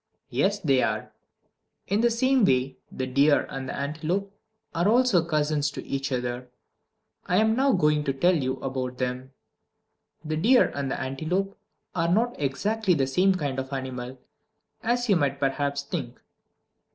[0.31, 1.13] Yes, they are.
[1.85, 4.33] In the same way the deer and the antelope
[4.73, 6.49] are also cousins to each other.
[7.27, 9.31] I am now going to tell you about them.
[10.25, 11.55] The deer and the antelope
[11.93, 14.17] are not exactly the same kind of animal,
[14.81, 16.19] as you might perhaps think.